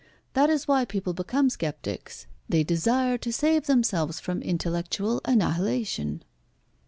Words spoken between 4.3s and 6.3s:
intellectual annihilation."